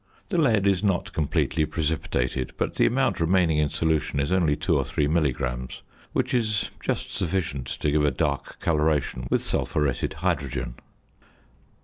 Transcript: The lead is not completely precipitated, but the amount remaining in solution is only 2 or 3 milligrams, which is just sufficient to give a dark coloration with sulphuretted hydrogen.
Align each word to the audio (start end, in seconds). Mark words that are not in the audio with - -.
The 0.29 0.41
lead 0.41 0.65
is 0.65 0.83
not 0.83 1.13
completely 1.13 1.63
precipitated, 1.63 2.53
but 2.57 2.73
the 2.73 2.87
amount 2.87 3.19
remaining 3.19 3.59
in 3.59 3.69
solution 3.69 4.19
is 4.19 4.31
only 4.31 4.55
2 4.55 4.75
or 4.75 4.83
3 4.83 5.05
milligrams, 5.07 5.83
which 6.11 6.33
is 6.33 6.71
just 6.83 7.11
sufficient 7.11 7.67
to 7.67 7.91
give 7.91 8.03
a 8.05 8.09
dark 8.09 8.59
coloration 8.59 9.27
with 9.29 9.43
sulphuretted 9.43 10.13
hydrogen. 10.13 10.73